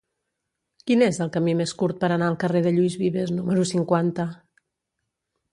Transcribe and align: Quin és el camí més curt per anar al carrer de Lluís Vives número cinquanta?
Quin 0.89 1.03
és 1.07 1.19
el 1.25 1.29
camí 1.35 1.53
més 1.59 1.73
curt 1.83 2.01
per 2.05 2.09
anar 2.17 2.31
al 2.31 2.39
carrer 2.45 2.63
de 2.69 2.73
Lluís 2.79 2.97
Vives 3.05 3.37
número 3.37 3.67
cinquanta? 3.77 4.27